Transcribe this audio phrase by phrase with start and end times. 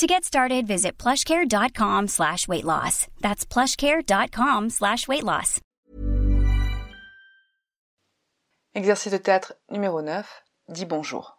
[0.00, 3.06] To get started, visit plushcare.com slash weight loss.
[3.20, 5.60] That's plushcare.com slash weight loss.
[8.74, 10.26] Exercice de théâtre numéro 9.
[10.70, 11.36] Dis bonjour.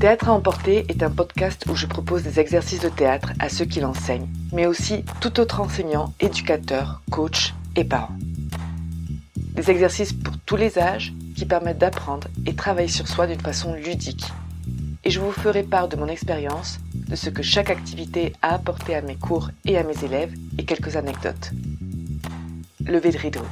[0.00, 3.66] Théâtre à emporter est un podcast où je propose des exercices de théâtre à ceux
[3.66, 8.16] qui l'enseignent, mais aussi tout autre enseignant, éducateur, coach et parents.
[9.36, 13.74] Des exercices pour tous les âges qui permettent d'apprendre et travailler sur soi d'une façon
[13.74, 14.24] ludique
[15.04, 18.94] et je vous ferai part de mon expérience, de ce que chaque activité a apporté
[18.94, 21.50] à mes cours et à mes élèves et quelques anecdotes.
[22.86, 23.42] Levez de rideau.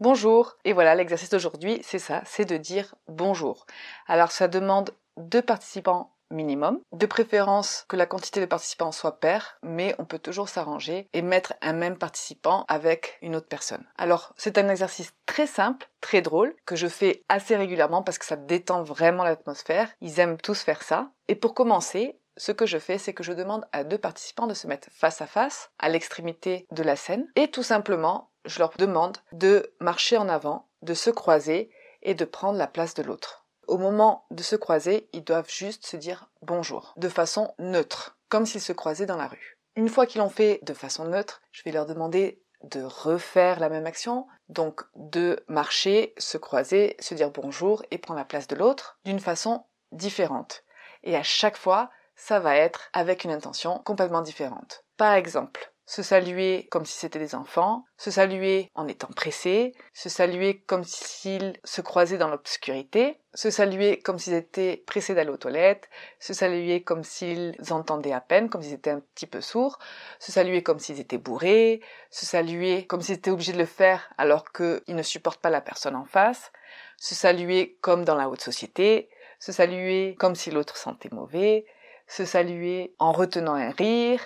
[0.00, 3.66] Bonjour, et voilà l'exercice d'aujourd'hui, c'est ça, c'est de dire bonjour.
[4.06, 6.80] Alors ça demande deux participants minimum.
[6.92, 11.22] De préférence que la quantité de participants soit paire, mais on peut toujours s'arranger et
[11.22, 13.84] mettre un même participant avec une autre personne.
[13.96, 18.26] Alors, c'est un exercice très simple, très drôle, que je fais assez régulièrement parce que
[18.26, 19.90] ça détend vraiment l'atmosphère.
[20.00, 21.10] Ils aiment tous faire ça.
[21.28, 24.54] Et pour commencer, ce que je fais, c'est que je demande à deux participants de
[24.54, 28.72] se mettre face à face, à l'extrémité de la scène, et tout simplement, je leur
[28.78, 31.70] demande de marcher en avant, de se croiser
[32.02, 33.44] et de prendre la place de l'autre.
[33.68, 38.46] Au moment de se croiser, ils doivent juste se dire bonjour, de façon neutre, comme
[38.46, 39.58] s'ils se croisaient dans la rue.
[39.76, 43.68] Une fois qu'ils l'ont fait de façon neutre, je vais leur demander de refaire la
[43.68, 48.56] même action, donc de marcher, se croiser, se dire bonjour et prendre la place de
[48.56, 50.64] l'autre d'une façon différente.
[51.02, 54.82] Et à chaque fois, ça va être avec une intention complètement différente.
[54.96, 60.10] Par exemple, se saluer comme si c'était des enfants, se saluer en étant pressés, se
[60.10, 65.38] saluer comme s'ils se croisaient dans l'obscurité, se saluer comme s'ils étaient pressés d'aller aux
[65.38, 65.88] toilettes,
[66.20, 69.78] se saluer comme s'ils entendaient à peine, comme s'ils étaient un petit peu sourds,
[70.18, 74.12] se saluer comme s'ils étaient bourrés, se saluer comme s'ils étaient obligés de le faire
[74.18, 76.52] alors qu'ils ne supportent pas la personne en face,
[76.98, 79.08] se saluer comme dans la haute société,
[79.40, 81.64] se saluer comme si l'autre sentait mauvais,
[82.08, 84.20] se saluer en retenant un rire,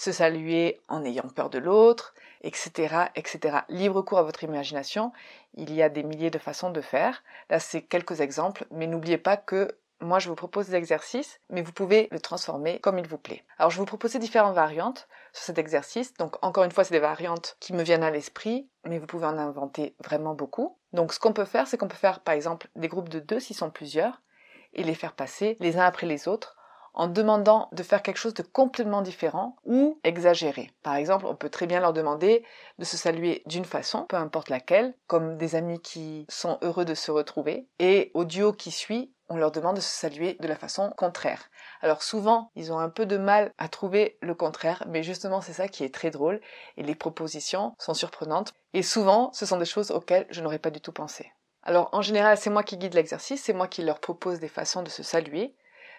[0.00, 3.58] se saluer en ayant peur de l'autre, etc., etc.
[3.68, 5.12] Libre cours à votre imagination.
[5.56, 7.22] Il y a des milliers de façons de faire.
[7.50, 11.60] Là, c'est quelques exemples, mais n'oubliez pas que moi, je vous propose des exercices, mais
[11.60, 13.44] vous pouvez le transformer comme il vous plaît.
[13.58, 16.14] Alors, je vous proposer différentes variantes sur cet exercice.
[16.14, 19.26] Donc, encore une fois, c'est des variantes qui me viennent à l'esprit, mais vous pouvez
[19.26, 20.78] en inventer vraiment beaucoup.
[20.94, 23.38] Donc, ce qu'on peut faire, c'est qu'on peut faire, par exemple, des groupes de deux
[23.38, 24.22] s'ils sont plusieurs,
[24.72, 26.56] et les faire passer les uns après les autres
[26.94, 30.70] en demandant de faire quelque chose de complètement différent ou exagéré.
[30.82, 32.44] Par exemple, on peut très bien leur demander
[32.78, 36.94] de se saluer d'une façon, peu importe laquelle, comme des amis qui sont heureux de
[36.94, 40.56] se retrouver, et au duo qui suit, on leur demande de se saluer de la
[40.56, 41.50] façon contraire.
[41.80, 45.52] Alors souvent, ils ont un peu de mal à trouver le contraire, mais justement c'est
[45.52, 46.40] ça qui est très drôle,
[46.76, 50.70] et les propositions sont surprenantes, et souvent ce sont des choses auxquelles je n'aurais pas
[50.70, 51.32] du tout pensé.
[51.62, 54.82] Alors en général, c'est moi qui guide l'exercice, c'est moi qui leur propose des façons
[54.82, 55.54] de se saluer,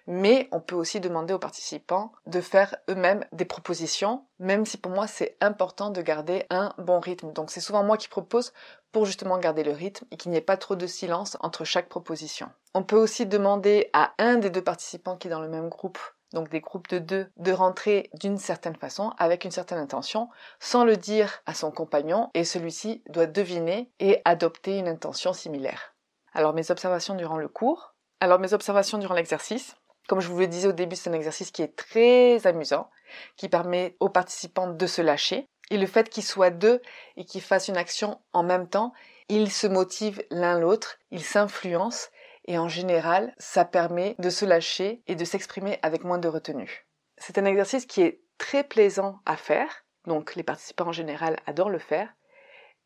[0.08, 4.92] mais on peut aussi demander aux participants de faire eux-mêmes des propositions, même si pour
[4.92, 7.34] moi c'est important de garder un bon rythme.
[7.34, 8.54] Donc c'est souvent moi qui propose
[8.92, 11.90] pour justement garder le rythme et qu'il n'y ait pas trop de silence entre chaque
[11.90, 12.50] proposition.
[12.74, 16.00] On peut aussi demander à un des deux participants qui est dans le même groupe
[16.34, 20.30] donc des groupes de deux, de rentrer d'une certaine façon, avec une certaine intention,
[20.60, 25.94] sans le dire à son compagnon, et celui-ci doit deviner et adopter une intention similaire.
[26.34, 27.94] Alors mes observations durant le cours.
[28.20, 29.76] Alors mes observations durant l'exercice.
[30.12, 32.90] Comme je vous le disais au début, c'est un exercice qui est très amusant,
[33.38, 35.46] qui permet aux participants de se lâcher.
[35.70, 36.82] Et le fait qu'ils soient deux
[37.16, 38.92] et qu'ils fassent une action en même temps,
[39.30, 42.10] ils se motivent l'un l'autre, ils s'influencent
[42.44, 46.86] et en général, ça permet de se lâcher et de s'exprimer avec moins de retenue.
[47.16, 51.70] C'est un exercice qui est très plaisant à faire, donc les participants en général adorent
[51.70, 52.14] le faire,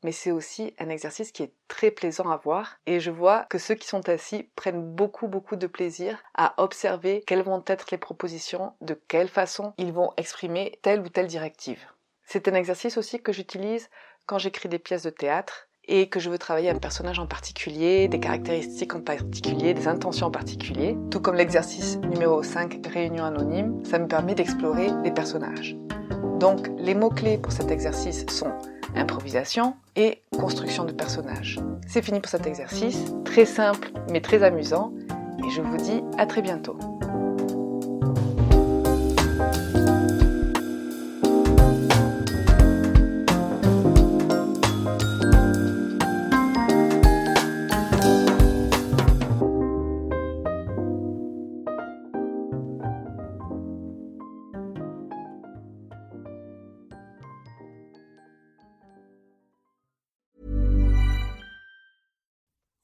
[0.05, 3.57] mais c'est aussi un exercice qui est très plaisant à voir et je vois que
[3.57, 7.97] ceux qui sont assis prennent beaucoup beaucoup de plaisir à observer quelles vont être les
[7.97, 11.83] propositions, de quelle façon ils vont exprimer telle ou telle directive.
[12.23, 13.89] C'est un exercice aussi que j'utilise
[14.27, 18.07] quand j'écris des pièces de théâtre et que je veux travailler un personnage en particulier,
[18.07, 23.83] des caractéristiques en particulier, des intentions en particulier, tout comme l'exercice numéro 5, réunion anonyme,
[23.83, 25.75] ça me permet d'explorer les personnages.
[26.39, 28.53] Donc les mots-clés pour cet exercice sont
[28.95, 31.59] improvisation et construction de personnages.
[31.87, 34.93] C'est fini pour cet exercice, très simple mais très amusant,
[35.39, 36.77] et je vous dis à très bientôt.